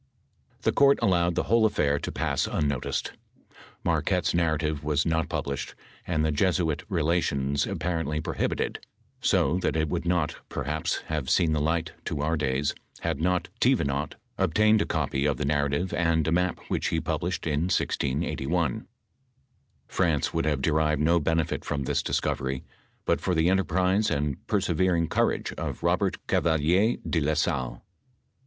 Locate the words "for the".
23.21-23.49